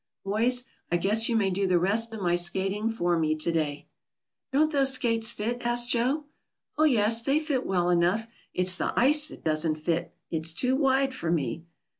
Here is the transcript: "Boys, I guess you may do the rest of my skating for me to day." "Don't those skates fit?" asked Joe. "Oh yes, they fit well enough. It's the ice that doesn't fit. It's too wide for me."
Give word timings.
"Boys, 0.25 0.63
I 0.91 0.97
guess 0.97 1.29
you 1.29 1.35
may 1.35 1.51
do 1.51 1.67
the 1.67 1.77
rest 1.77 2.11
of 2.11 2.23
my 2.23 2.35
skating 2.35 2.89
for 2.89 3.19
me 3.19 3.35
to 3.35 3.51
day." 3.51 3.85
"Don't 4.51 4.71
those 4.71 4.93
skates 4.93 5.31
fit?" 5.31 5.61
asked 5.63 5.89
Joe. 5.91 6.25
"Oh 6.75 6.85
yes, 6.85 7.21
they 7.21 7.39
fit 7.39 7.67
well 7.67 7.91
enough. 7.91 8.27
It's 8.51 8.75
the 8.75 8.99
ice 8.99 9.27
that 9.27 9.43
doesn't 9.43 9.75
fit. 9.75 10.15
It's 10.31 10.55
too 10.55 10.75
wide 10.75 11.13
for 11.13 11.29
me." 11.29 11.65